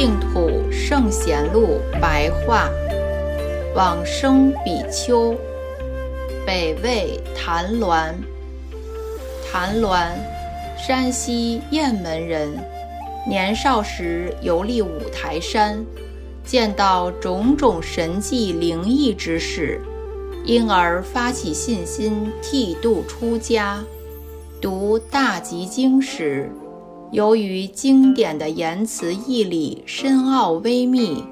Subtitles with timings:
[0.00, 2.70] 净土圣贤录白话，
[3.74, 5.34] 往生比丘，
[6.46, 8.14] 北魏谭鸾。
[9.50, 10.12] 谭鸾，
[10.78, 12.48] 山西雁门人。
[13.28, 15.84] 年少时游历五台山，
[16.44, 19.80] 见到种种神迹灵异之事，
[20.44, 23.82] 因而发起信心，剃度出家。
[24.60, 26.48] 读《大集经》时。
[27.10, 31.24] 由于经典的言辞义理深奥微密，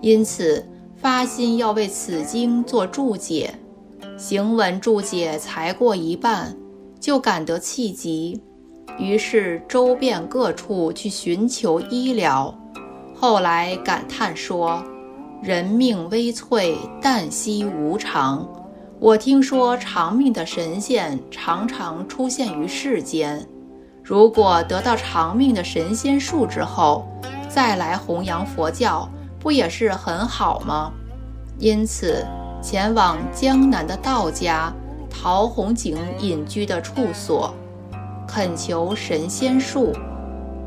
[0.00, 3.54] 因此发心要为此经做注解。
[4.18, 6.54] 行文注解才过一半，
[7.00, 8.40] 就感得气急，
[8.98, 12.54] 于是周遍各处去寻求医疗。
[13.14, 14.84] 后来感叹说
[15.42, 18.46] ：“人命微脆，旦夕无常。
[19.00, 23.44] 我听说长命的神仙常常出现于世间。”
[24.12, 27.08] 如果得到长命的神仙术之后，
[27.48, 29.08] 再来弘扬佛教，
[29.40, 30.92] 不也是很好吗？
[31.58, 32.22] 因此，
[32.62, 34.70] 前往江南的道家
[35.08, 37.54] 陶弘景隐居的处所，
[38.28, 39.94] 恳求神仙术。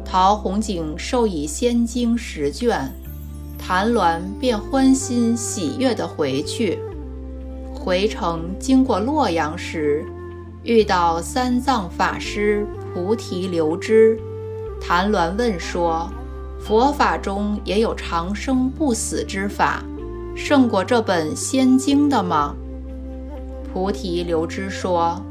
[0.04, 2.92] 陶弘景授以仙经十卷，
[3.60, 6.80] 谭鸾便欢欣喜悦地回去。
[7.76, 10.04] 回程经过洛阳时，
[10.64, 12.66] 遇到三藏法师。
[12.96, 14.18] 菩提留支，
[14.80, 16.10] 谭鸾问说
[16.58, 19.84] ：“佛法中也有长生不死之法，
[20.34, 22.56] 胜过这本仙经的吗？”
[23.74, 25.22] 菩提留支说：“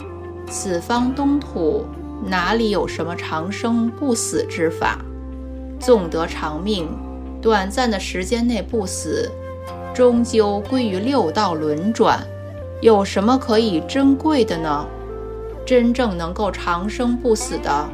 [0.46, 1.86] 此方东土
[2.26, 4.98] 哪里有什么长生不死之法？
[5.80, 6.86] 纵得长命，
[7.40, 9.32] 短暂的时间内不死，
[9.94, 12.22] 终究归于六道轮转，
[12.82, 14.86] 有什么可以珍贵的呢？”
[15.66, 17.89] 真正能够长生不死的，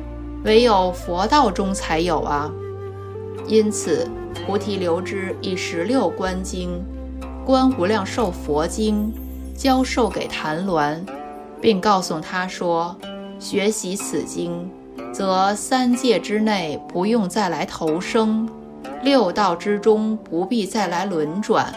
[0.44, 2.50] 唯有佛道中才有啊！
[3.46, 6.84] 因此，菩提留支以十六观经、
[7.44, 9.12] 观无量寿佛经
[9.56, 10.98] 教授给谭鸾，
[11.60, 12.96] 并告诉他说：
[13.38, 14.68] 学习此经，
[15.12, 18.48] 则三界之内不用再来投生，
[19.02, 21.72] 六道之中不必再来轮转，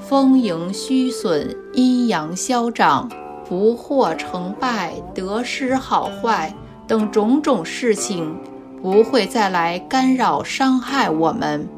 [0.00, 3.08] 丰盈虚损，阴阳消长。
[3.52, 6.50] 福祸成败、得失好坏
[6.88, 8.34] 等种种事情，
[8.80, 11.68] 不会再来干扰伤害我们，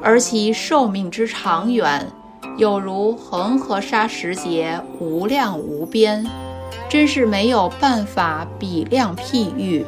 [0.00, 2.06] 而其寿命之长远，
[2.56, 6.24] 有如恒河沙时节，无量无边，
[6.88, 9.84] 真是没有办法比量譬喻。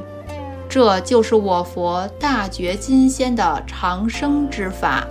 [0.69, 5.07] 这就是我佛大觉金仙的长生之法。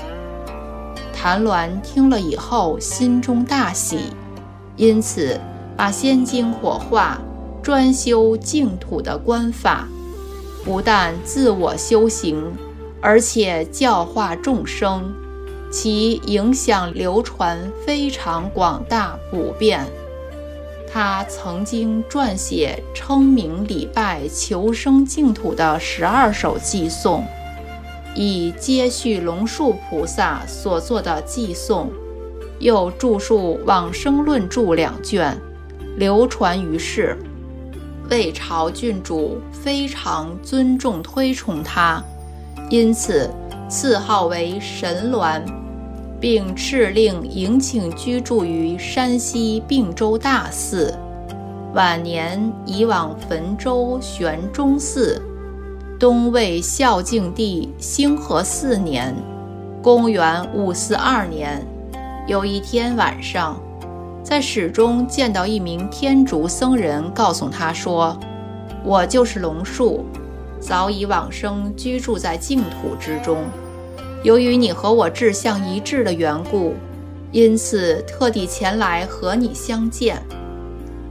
[1.16, 4.12] 谭鸾听了以后，心中大喜，
[4.76, 5.40] 因此。
[5.80, 7.22] 把仙经火化，
[7.64, 9.88] 专修净土的观法，
[10.66, 12.52] 不但自我修行，
[13.00, 15.10] 而且教化众生，
[15.72, 19.86] 其影响流传非常广大普遍。
[20.92, 27.24] 他曾经撰写称名礼拜求生净土的十二首寄颂，
[28.14, 31.90] 以接续龙树菩萨所作的寄颂，
[32.60, 35.40] 又著述《往生论著》两卷。
[36.00, 37.18] 流传于世，
[38.10, 42.02] 魏朝郡主非常尊重推崇他，
[42.70, 43.30] 因此
[43.68, 45.42] 赐号为神鸾，
[46.18, 50.98] 并敕令迎请居住于山西并州大寺。
[51.74, 55.22] 晚年移往汾州玄中寺。
[56.00, 59.14] 东魏孝静帝兴和四年，
[59.84, 61.62] 公元五四二年，
[62.26, 63.62] 有一天晚上。
[64.30, 68.16] 在史中见到一名天竺僧人，告诉他说
[68.86, 70.06] ：“我就是龙树，
[70.60, 73.44] 早已往生，居住在净土之中。
[74.22, 76.76] 由于你和我志向一致的缘故，
[77.32, 80.22] 因此特地前来和你相见。”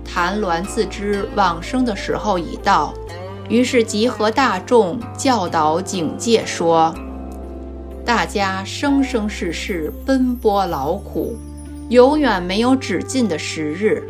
[0.06, 2.94] 谭鸾自知往生的时候已到，
[3.48, 6.94] 于是集合大众，教导警戒说
[8.06, 11.36] ：“大家生生世世奔波劳苦。”
[11.88, 14.02] 永远没有止境的时日，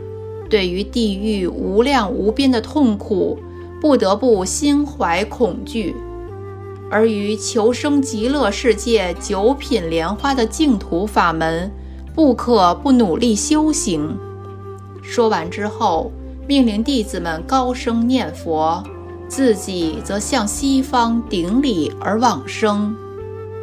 [0.51, 3.39] 对于地狱无量无边的痛苦，
[3.81, 5.95] 不得不心怀恐惧；
[6.91, 11.71] 而于求生极乐世界九品莲花的净土法门，
[12.17, 14.19] 不可不努力修行。
[15.01, 16.11] 说完之后，
[16.49, 18.83] 命令弟子们高声念佛，
[19.29, 22.97] 自己则向西方顶礼而往生。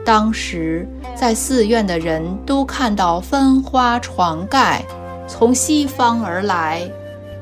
[0.06, 4.86] 当时在寺院的人都看到分花床盖
[5.28, 6.88] 从西方而来，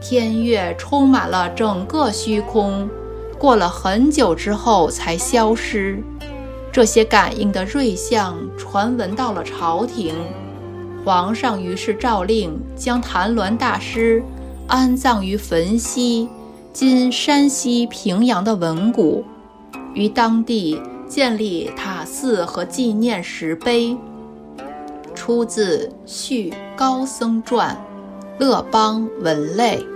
[0.01, 2.89] 天月充满了整个虚空，
[3.37, 6.01] 过了很久之后才消失。
[6.71, 10.15] 这些感应的瑞相传闻到了朝廷，
[11.03, 14.23] 皇上于是诏令将谭鸾大师
[14.67, 16.29] 安葬于汾西
[16.71, 19.23] （今山西平阳的文谷），
[19.93, 20.81] 于当地
[21.13, 23.95] 建立塔寺和纪念石碑。
[25.13, 27.77] 出自《续高僧传》，
[28.43, 29.92] 乐邦文类。